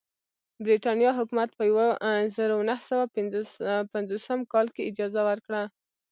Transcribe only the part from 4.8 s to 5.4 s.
اجازه